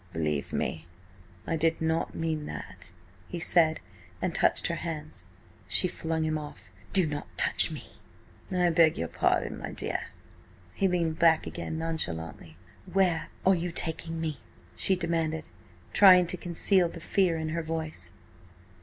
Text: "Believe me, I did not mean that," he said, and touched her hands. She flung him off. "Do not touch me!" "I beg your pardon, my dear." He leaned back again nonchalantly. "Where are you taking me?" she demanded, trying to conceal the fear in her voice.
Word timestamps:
"Believe 0.13 0.51
me, 0.51 0.87
I 1.45 1.55
did 1.55 1.79
not 1.79 2.15
mean 2.15 2.47
that," 2.47 2.91
he 3.27 3.37
said, 3.37 3.79
and 4.19 4.33
touched 4.33 4.65
her 4.65 4.73
hands. 4.77 5.25
She 5.67 5.87
flung 5.87 6.23
him 6.23 6.39
off. 6.39 6.69
"Do 6.91 7.05
not 7.05 7.27
touch 7.37 7.69
me!" 7.69 7.87
"I 8.51 8.71
beg 8.71 8.97
your 8.97 9.07
pardon, 9.07 9.59
my 9.59 9.71
dear." 9.71 10.07
He 10.73 10.87
leaned 10.87 11.19
back 11.19 11.45
again 11.45 11.77
nonchalantly. 11.77 12.57
"Where 12.91 13.27
are 13.45 13.53
you 13.53 13.71
taking 13.71 14.19
me?" 14.19 14.39
she 14.75 14.95
demanded, 14.95 15.45
trying 15.93 16.25
to 16.25 16.35
conceal 16.35 16.89
the 16.89 16.99
fear 16.99 17.37
in 17.37 17.49
her 17.49 17.61
voice. 17.61 18.11